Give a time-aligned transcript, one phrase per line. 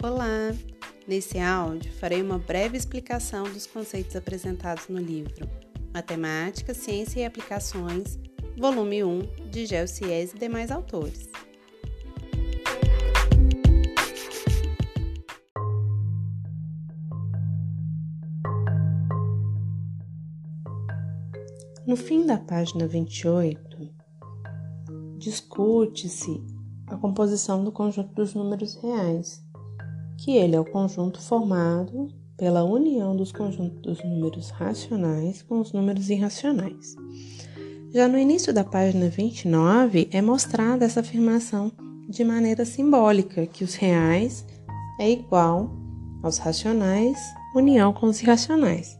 [0.00, 0.54] Olá!
[1.08, 5.50] Nesse áudio farei uma breve explicação dos conceitos apresentados no livro
[5.92, 8.16] Matemática, Ciência e Aplicações,
[8.56, 11.28] volume 1, de Gelsies e demais autores.
[21.84, 23.90] No fim da página 28,
[25.18, 26.40] discute-se
[26.86, 29.47] a composição do conjunto dos números reais,
[30.18, 35.72] que ele é o conjunto formado pela união dos conjuntos dos números racionais com os
[35.72, 36.94] números irracionais.
[37.92, 41.72] Já no início da página 29 é mostrada essa afirmação
[42.08, 44.44] de maneira simbólica, que os reais
[45.00, 45.70] é igual
[46.22, 47.18] aos racionais,
[47.54, 48.98] união com os irracionais,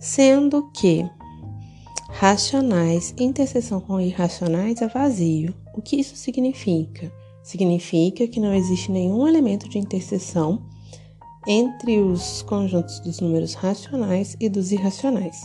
[0.00, 1.08] sendo que
[2.08, 5.54] racionais interseção com irracionais é vazio.
[5.74, 7.12] O que isso significa?
[7.48, 10.62] Significa que não existe nenhum elemento de interseção
[11.46, 15.40] entre os conjuntos dos números racionais e dos irracionais.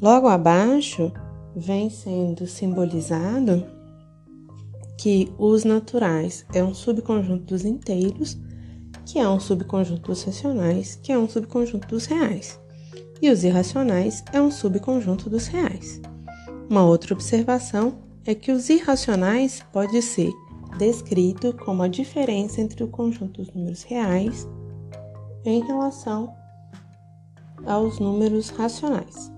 [0.00, 1.12] Logo abaixo,
[1.54, 3.64] vem sendo simbolizado
[4.98, 8.36] que os naturais é um subconjunto dos inteiros,
[9.06, 12.60] que é um subconjunto dos racionais, que é um subconjunto dos reais
[13.22, 16.00] e os irracionais é um subconjunto dos reais.
[16.68, 20.32] Uma outra observação é que os irracionais pode ser
[20.78, 24.48] descrito como a diferença entre o conjunto dos números reais
[25.44, 26.34] em relação
[27.64, 29.32] aos números racionais.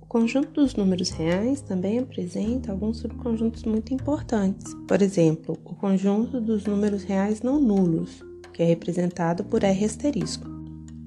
[0.00, 4.74] O conjunto dos números reais também apresenta alguns subconjuntos muito importantes.
[4.86, 10.46] Por exemplo, o conjunto dos números reais não nulos, que é representado por R asterisco.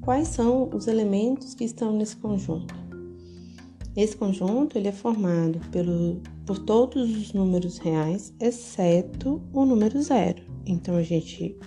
[0.02, 2.84] Quais são os elementos que estão nesse conjunto?
[3.95, 10.43] Esse conjunto ele é formado pelo, por todos os números reais, exceto o número zero.
[10.65, 11.57] Então a gente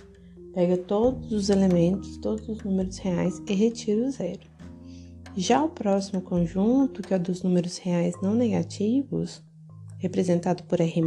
[0.53, 4.47] pega todos os elementos, todos os números reais e retira o zero.
[5.35, 9.43] Já o próximo conjunto, que é o dos números reais não negativos,
[9.97, 11.01] representado por R+,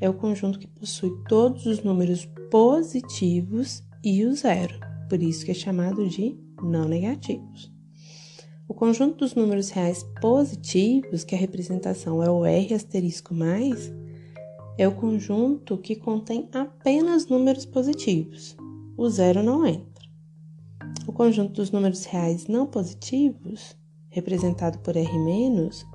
[0.00, 5.50] é o conjunto que possui todos os números positivos e o zero por isso que
[5.50, 7.72] é chamado de não negativos.
[8.68, 13.90] O conjunto dos números reais positivos, que a representação é o R asterisco mais,
[14.76, 18.54] é o conjunto que contém apenas números positivos.
[18.94, 20.04] O zero não entra.
[21.06, 23.74] O conjunto dos números reais não positivos,
[24.10, 25.08] representado por R-,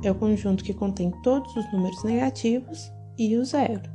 [0.01, 3.87] é o conjunto que contém todos os números negativos e o zero.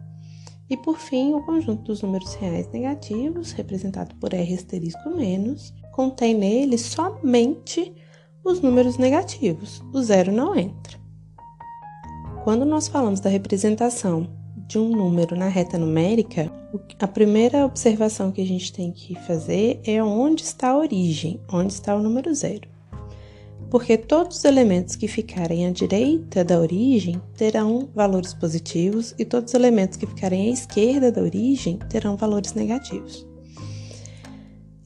[0.70, 6.32] E por fim, o conjunto dos números reais negativos, representado por R asterisco menos, contém
[6.32, 7.92] nele somente
[8.44, 9.82] os números negativos.
[9.92, 10.98] O zero não entra.
[12.44, 14.28] Quando nós falamos da representação
[14.68, 16.50] de um número na reta numérica,
[16.98, 21.72] a primeira observação que a gente tem que fazer é onde está a origem, onde
[21.72, 22.68] está o número zero
[23.70, 29.50] porque todos os elementos que ficarem à direita da origem terão valores positivos e todos
[29.50, 33.27] os elementos que ficarem à esquerda da origem terão valores negativos.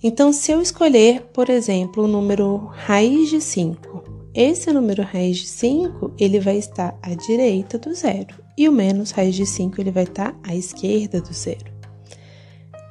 [0.02, 4.02] Então, se eu escolher, por exemplo, o número raiz de 5,
[4.34, 9.12] esse número raiz de 5, ele vai estar à direita do zero, e o menos
[9.12, 11.70] raiz de 5, ele vai estar à esquerda do zero.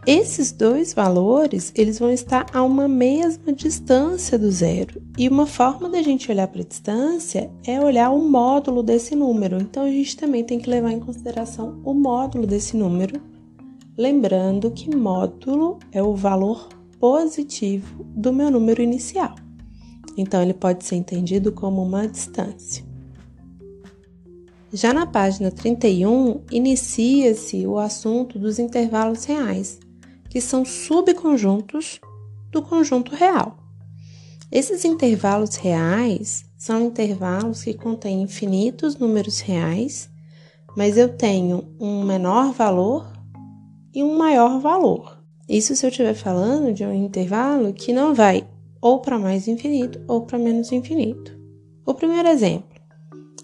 [0.07, 4.99] Esses dois valores, eles vão estar a uma mesma distância do zero.
[5.15, 9.61] E uma forma da gente olhar para a distância é olhar o módulo desse número.
[9.61, 13.21] Então a gente também tem que levar em consideração o módulo desse número,
[13.95, 16.67] lembrando que módulo é o valor
[17.01, 19.33] positivo do meu número inicial.
[20.15, 22.85] Então ele pode ser entendido como uma distância.
[24.71, 29.79] Já na página 31, inicia-se o assunto dos intervalos reais
[30.29, 31.99] que são subconjuntos
[32.51, 33.57] do conjunto real.
[34.51, 40.07] Esses intervalos reais são intervalos que contêm infinitos números reais,
[40.77, 43.11] mas eu tenho um menor valor
[43.91, 45.20] e um maior valor.
[45.51, 48.47] Isso se eu estiver falando de um intervalo que não vai
[48.79, 51.37] ou para mais infinito ou para menos infinito.
[51.85, 52.71] O primeiro exemplo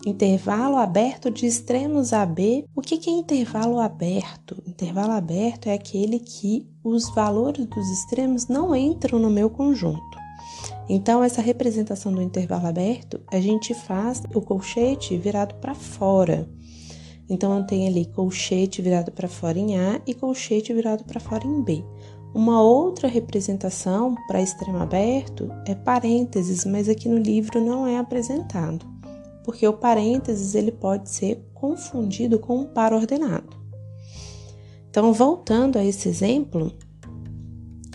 [0.06, 2.64] Intervalo aberto de extremos AB.
[2.74, 4.64] O que é intervalo aberto?
[4.66, 10.18] Intervalo aberto é aquele que os valores dos extremos não entram no meu conjunto.
[10.88, 16.48] Então, essa representação do intervalo aberto, a gente faz o colchete virado para fora.
[17.30, 21.46] Então, eu tenho ali colchete virado para fora em A e colchete virado para fora
[21.46, 21.84] em B.
[22.34, 28.98] Uma outra representação para extremo aberto é parênteses, mas aqui no livro não é apresentado
[29.48, 33.56] porque o parênteses ele pode ser confundido com um par ordenado.
[34.90, 36.70] Então, voltando a esse exemplo,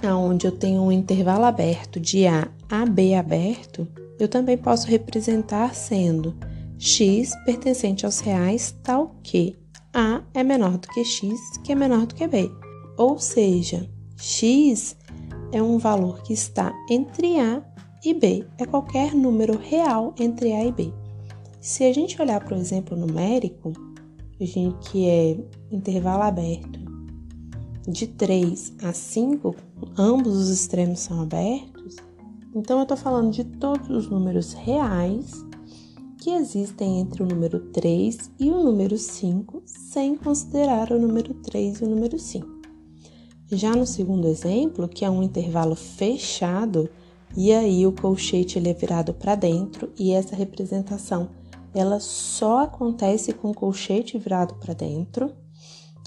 [0.03, 3.87] onde eu tenho um intervalo aberto de A a B aberto,
[4.19, 6.35] eu também posso representar sendo
[6.85, 9.57] x pertencente aos reais tal que
[9.95, 12.51] A é menor do que x, que é menor do que B.
[12.99, 14.97] Ou seja, x
[15.53, 17.63] é um valor que está entre A
[18.05, 20.93] e B, é qualquer número real entre A e B.
[21.61, 23.73] Se a gente olhar para o exemplo numérico,
[24.91, 25.39] que é
[25.71, 26.81] intervalo aberto
[27.87, 29.55] de 3 a 5,
[29.97, 31.95] ambos os extremos são abertos,
[32.53, 35.33] então eu estou falando de todos os números reais
[36.23, 41.81] que existem entre o número 3 e o número 5, sem considerar o número 3
[41.81, 42.49] e o número 5.
[43.51, 46.89] Já no segundo exemplo, que é um intervalo fechado,
[47.37, 51.29] e aí o colchete ele é virado para dentro e essa representação
[51.75, 55.33] ela só acontece com o colchete virado para dentro,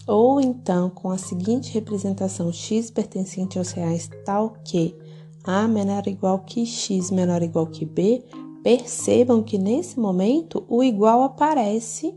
[0.07, 4.95] ou então com a seguinte representação x pertencente aos reais tal que
[5.44, 8.23] a menor ou igual que x menor ou igual que b,
[8.65, 12.15] percebam que nesse momento o igual aparece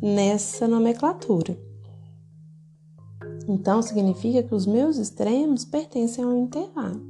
[0.00, 1.58] nessa nomenclatura.
[3.48, 7.02] Então, significa que os meus extremos pertencem ao intervalo.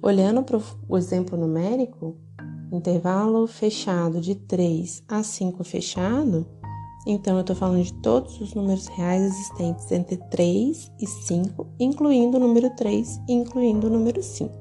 [0.00, 2.16] Olhando para o exemplo numérico,
[2.72, 6.46] intervalo fechado de 3 a 5 fechado,
[7.04, 12.36] então, eu estou falando de todos os números reais existentes entre 3 e 5, incluindo
[12.36, 14.54] o número 3 e incluindo o número 5.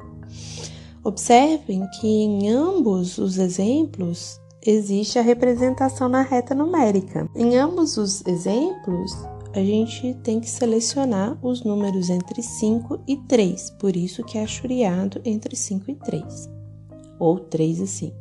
[1.03, 7.27] Observem que em ambos os exemplos existe a representação na reta numérica.
[7.36, 9.12] Em ambos os exemplos,
[9.53, 14.44] a gente tem que selecionar os números entre 5 e 3, por isso que é
[14.44, 16.50] achuriado entre 5 e 3,
[17.19, 18.15] ou 3 e 5.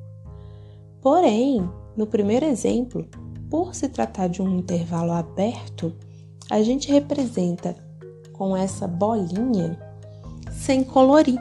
[1.03, 3.07] Porém, no primeiro exemplo,
[3.51, 5.93] por se tratar de um intervalo aberto,
[6.49, 7.77] a gente representa
[8.33, 9.79] com essa bolinha
[10.51, 11.39] sem colorir.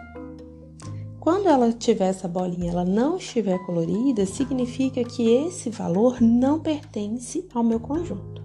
[1.29, 7.47] Quando ela tiver essa bolinha, ela não estiver colorida, significa que esse valor não pertence
[7.53, 8.41] ao meu conjunto.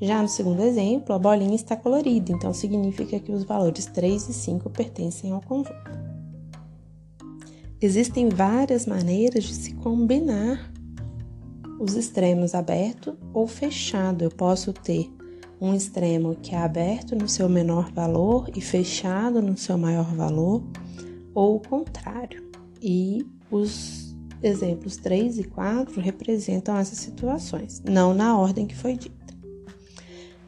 [0.00, 4.32] Já no segundo exemplo, a bolinha está colorida, então significa que os valores 3 e
[4.32, 5.72] 5 pertencem ao conjunto.
[7.80, 10.68] Existem várias maneiras de se combinar
[11.78, 14.24] os extremos aberto ou fechado.
[14.24, 15.08] Eu posso ter
[15.60, 20.60] um extremo que é aberto no seu menor valor e fechado no seu maior valor,
[21.34, 22.50] ou o contrário.
[22.82, 29.20] E os exemplos 3 e 4 representam essas situações, não na ordem que foi dita.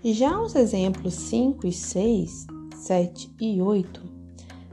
[0.05, 2.46] Já os exemplos 5 e 6,
[2.76, 4.02] 7 e 8,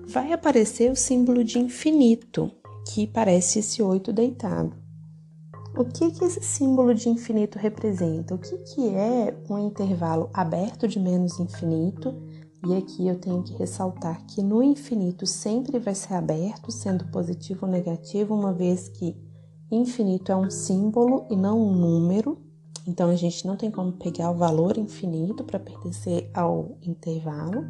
[0.08, 2.52] vai aparecer o símbolo de infinito,
[2.88, 4.76] que parece esse 8 deitado.
[5.78, 8.34] O que, que esse símbolo de infinito representa?
[8.34, 12.16] O que, que é um intervalo aberto de menos infinito?
[12.66, 17.66] E aqui eu tenho que ressaltar que no infinito sempre vai ser aberto, sendo positivo
[17.66, 19.16] ou negativo, uma vez que
[19.72, 22.38] infinito é um símbolo e não um número.
[22.86, 27.66] Então a gente não tem como pegar o valor infinito para pertencer ao intervalo.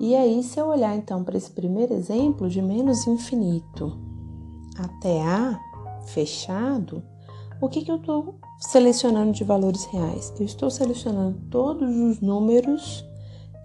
[0.00, 3.98] E aí, se eu olhar então para esse primeiro exemplo de menos infinito
[4.78, 5.58] até A,
[6.06, 7.02] fechado,
[7.60, 10.32] o que, que eu estou selecionando de valores reais?
[10.38, 13.04] Eu estou selecionando todos os números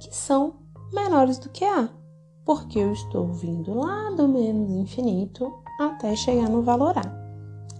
[0.08, 0.54] que são
[0.94, 1.90] menores do que A,
[2.46, 7.24] porque eu estou vindo lá do menos infinito até chegar no valor A.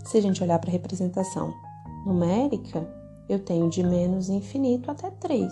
[0.06, 1.54] Se a gente olhar para a representação
[2.06, 2.88] numérica,
[3.30, 5.52] eu tenho de menos infinito até 3.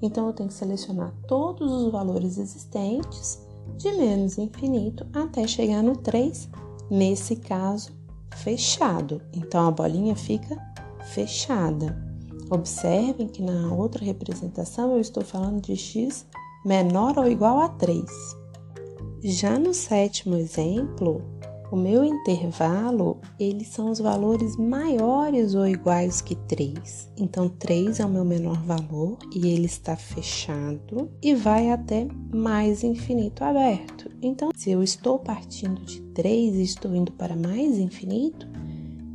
[0.00, 3.38] Então, eu tenho que selecionar todos os valores existentes
[3.76, 6.48] de menos infinito até chegar no 3,
[6.90, 7.92] nesse caso,
[8.36, 9.22] fechado.
[9.32, 10.56] Então a bolinha fica
[11.12, 12.03] fechada.
[12.54, 16.24] Observem que na outra representação eu estou falando de x
[16.64, 18.04] menor ou igual a 3.
[19.24, 21.20] Já no sétimo exemplo,
[21.72, 27.10] o meu intervalo, eles são os valores maiores ou iguais que 3.
[27.16, 32.84] Então, 3 é o meu menor valor e ele está fechado e vai até mais
[32.84, 34.08] infinito aberto.
[34.22, 38.46] Então, se eu estou partindo de 3 e estou indo para mais infinito,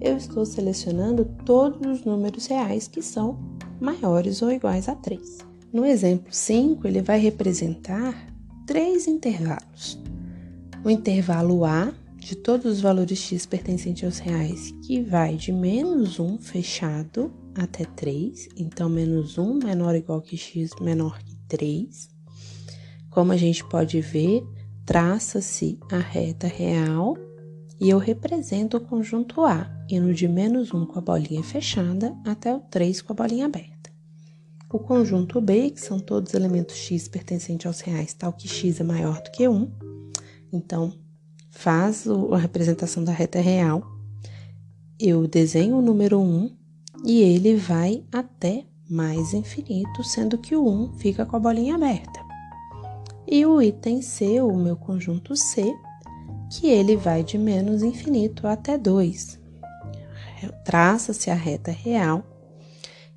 [0.02, 3.40] eu estou selecionando todos os números reais que são
[3.80, 5.40] maiores ou iguais a 3.
[5.72, 8.34] No exemplo 5, ele vai representar
[8.66, 10.00] três intervalos.
[10.84, 16.20] O intervalo A, de todos os valores x pertencentes aos reais, que vai de menos
[16.20, 22.10] 1 fechado até 3, então menos 1 menor ou igual que x menor que 3.
[23.10, 24.44] Como a gente pode ver,
[24.86, 27.16] traça-se a reta real
[27.80, 32.54] e eu represento o conjunto A, indo de menos 1 com a bolinha fechada até
[32.54, 33.90] o 3 com a bolinha aberta.
[34.72, 38.84] o conjunto B, que são todos elementos x pertencentes aos reais, tal que x é
[38.84, 39.72] maior do que 1.
[40.54, 40.94] Então,
[41.50, 43.82] faz a representação da reta real.
[45.00, 46.56] Eu desenho o número 1
[47.04, 52.20] e ele vai até mais infinito, sendo que o 1 fica com a bolinha aberta.
[53.28, 55.74] E o item C, o meu conjunto C,
[56.50, 59.40] que ele vai de menos infinito até 2.
[60.64, 62.24] Traça-se a reta real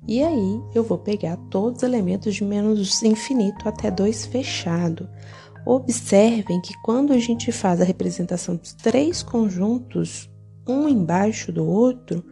[0.05, 5.07] e aí eu vou pegar todos os elementos de menos infinito até 2 fechado.
[5.65, 10.29] Observem que quando a gente faz a representação dos três conjuntos,
[10.67, 12.23] um embaixo do outro,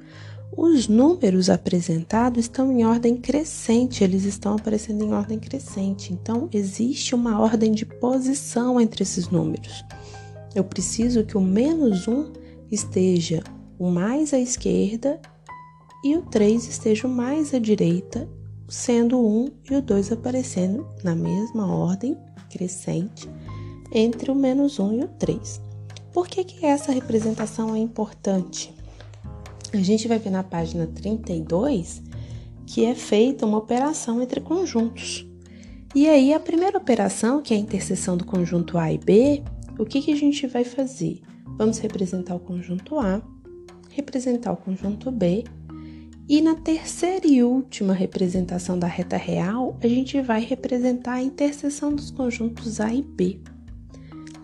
[0.55, 6.11] os números apresentados estão em ordem crescente, eles estão aparecendo em ordem crescente.
[6.11, 9.85] Então, existe uma ordem de posição entre esses números.
[10.53, 12.33] Eu preciso que o menos 1
[12.71, 13.43] esteja
[13.79, 15.19] o mais à esquerda
[16.03, 18.27] e o 3 esteja mais à direita,
[18.67, 22.17] sendo o 1 e o 2 aparecendo na mesma ordem
[22.49, 23.29] crescente
[23.93, 25.61] entre o menos 1 e o 3.
[26.13, 28.73] Por que, que essa representação é importante?
[29.73, 32.01] A gente vai ver na página 32
[32.65, 35.27] que é feita uma operação entre conjuntos.
[35.93, 39.43] E aí, a primeira operação, que é a interseção do conjunto A e B,
[39.77, 41.21] o que, que a gente vai fazer?
[41.57, 43.21] Vamos representar o conjunto A,
[43.89, 45.43] representar o conjunto B
[46.33, 51.93] e na terceira e última representação da reta real, a gente vai representar a interseção
[51.93, 53.37] dos conjuntos A e B.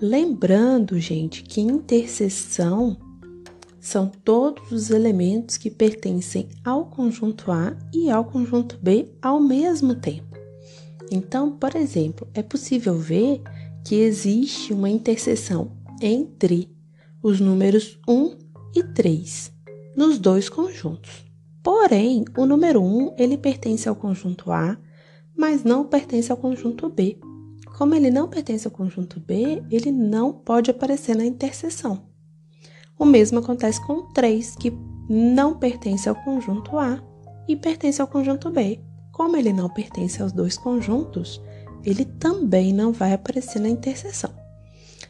[0.01, 2.97] Lembrando, gente, que interseção
[3.79, 9.95] são todos os elementos que pertencem ao conjunto A e ao conjunto B ao mesmo
[9.95, 10.37] tempo.
[11.09, 13.41] Então, por exemplo, é possível ver
[13.87, 16.69] que existe uma interseção entre
[17.23, 18.37] os números 1
[18.75, 19.53] e 3
[19.95, 21.25] nos dois conjuntos.
[21.63, 24.77] Porém, o número 1 ele pertence ao conjunto A,
[25.33, 27.17] mas não pertence ao conjunto B.
[27.77, 32.09] Como ele não pertence ao conjunto B, ele não pode aparecer na interseção.
[32.99, 34.73] O mesmo acontece com o 3, que
[35.07, 37.01] não pertence ao conjunto A
[37.47, 38.81] e pertence ao conjunto B.
[39.13, 41.41] Como ele não pertence aos dois conjuntos,
[41.87, 44.29] ele também não vai aparecer na interseção.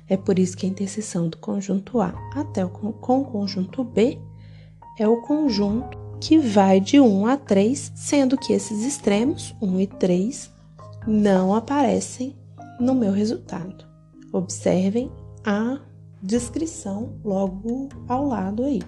[0.07, 4.19] É por isso que a interseção do conjunto A até o, com o conjunto B
[4.99, 9.87] é o conjunto que vai de 1 a 3, sendo que esses extremos, 1 e
[9.87, 10.51] 3,
[11.07, 12.35] não aparecem
[12.79, 13.83] no meu resultado.
[14.31, 15.11] Observem
[15.43, 15.79] a
[16.21, 18.83] descrição logo ao lado aí.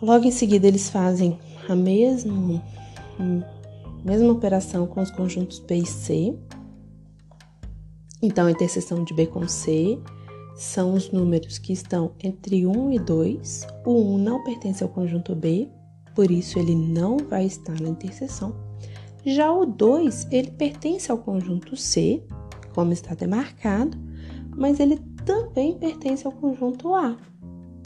[0.00, 1.38] Logo em seguida, eles fazem
[1.68, 2.62] a mesma,
[4.04, 6.36] mesma operação com os conjuntos B e C.
[8.22, 9.98] Então, a interseção de B com C
[10.56, 13.66] são os números que estão entre 1 e 2.
[13.84, 15.68] O 1 não pertence ao conjunto B,
[16.14, 18.54] por isso ele não vai estar na interseção.
[19.24, 22.22] Já o 2, ele pertence ao conjunto C,
[22.74, 23.96] como está demarcado,
[24.56, 27.16] mas ele também pertence ao conjunto A.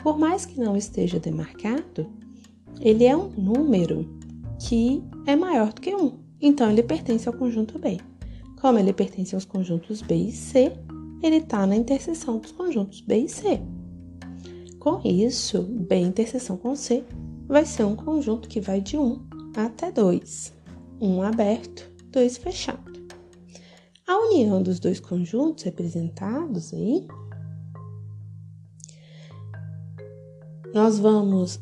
[0.03, 2.07] Por mais que não esteja demarcado,
[2.81, 4.07] ele é um número
[4.67, 7.99] que é maior do que 1, então ele pertence ao conjunto B.
[8.61, 10.73] Como ele pertence aos conjuntos B e C,
[11.23, 13.61] ele está na interseção dos conjuntos B e C.
[14.79, 17.05] Com isso, B interseção com C
[17.47, 20.55] vai ser um conjunto que vai de 1 até 2.
[20.99, 22.93] 1 aberto, 2 fechado.
[24.07, 27.07] A união dos dois conjuntos representados aí,
[30.75, 31.61] nós vamos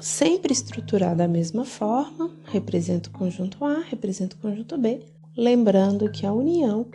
[0.00, 5.00] sempre estruturar da mesma forma, representa o conjunto A, representa o conjunto B,
[5.36, 6.86] lembrando que a união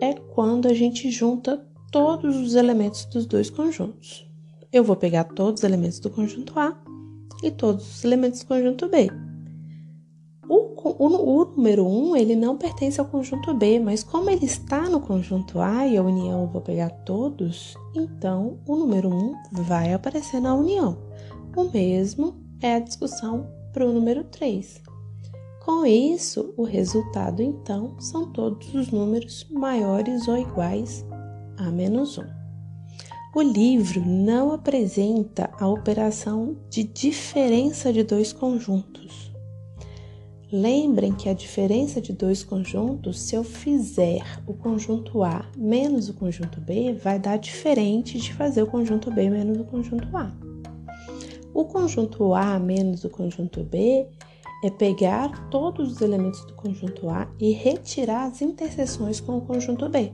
[0.00, 4.28] é quando a gente junta todos os elementos dos dois conjuntos.
[4.72, 6.76] Eu vou pegar todos os elementos do conjunto A
[7.42, 9.08] e todos os elementos do conjunto B.
[10.48, 14.90] O, o, o número 1 ele não pertence ao conjunto B, mas como ele está
[14.90, 19.92] no conjunto A e a união eu vou pegar todos, então o número 1 vai
[19.94, 20.98] aparecer na união.
[21.56, 24.82] O mesmo é a discussão para o número 3.
[25.64, 31.06] Com isso, o resultado então são todos os números maiores ou iguais
[31.56, 32.24] a menos 1.
[33.36, 39.32] O livro não apresenta a operação de diferença de dois conjuntos.
[40.52, 46.14] Lembrem que a diferença de dois conjuntos, se eu fizer o conjunto A menos o
[46.14, 50.53] conjunto B, vai dar diferente de fazer o conjunto B menos o conjunto A.
[51.54, 54.08] O conjunto A menos o conjunto B
[54.64, 59.88] é pegar todos os elementos do conjunto A e retirar as interseções com o conjunto
[59.88, 60.12] B.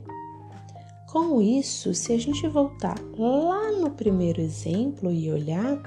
[1.11, 5.81] Com isso, se a gente voltar lá no primeiro exemplo e olhar,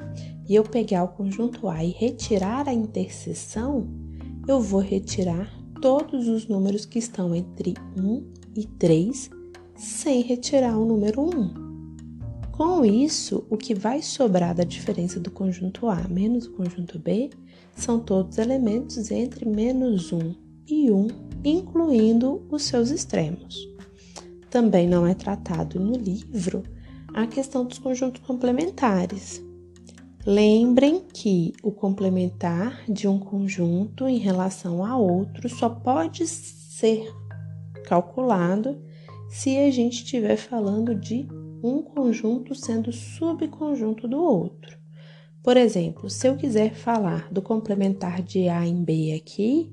[0.48, 3.86] e eu pegar o conjunto A e retirar a interseção,
[4.48, 5.48] eu vou retirar
[5.80, 9.30] todos os números que estão entre 1 e 3
[9.76, 11.63] sem retirar o número 1.
[12.56, 17.30] Com isso, o que vai sobrar da diferença do conjunto A menos o conjunto B
[17.74, 20.34] são todos elementos entre menos 1
[20.68, 21.08] e 1,
[21.44, 23.68] incluindo os seus extremos.
[24.50, 26.62] Também não é tratado no livro
[27.12, 29.42] a questão dos conjuntos complementares.
[30.24, 37.12] Lembrem que o complementar de um conjunto em relação a outro só pode ser
[37.84, 38.80] calculado
[39.28, 41.26] se a gente estiver falando de
[41.64, 44.78] um conjunto sendo subconjunto do outro.
[45.42, 49.72] Por exemplo, se eu quiser falar do complementar de A em B aqui,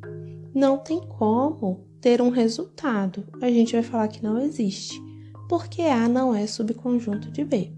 [0.56, 3.26] não tem como ter um resultado.
[3.42, 5.02] A gente vai falar que não existe,
[5.50, 7.74] porque A não é subconjunto de B.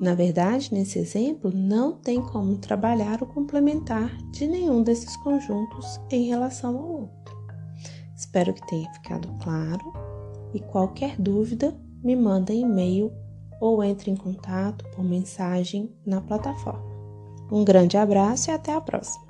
[0.00, 6.28] Na verdade, nesse exemplo, não tem como trabalhar o complementar de nenhum desses conjuntos em
[6.28, 7.36] relação ao outro.
[8.16, 9.92] Espero que tenha ficado claro
[10.52, 13.12] e qualquer dúvida, me manda e-mail
[13.60, 16.86] ou entre em contato por mensagem na plataforma.
[17.50, 19.27] Um grande abraço e até a próxima!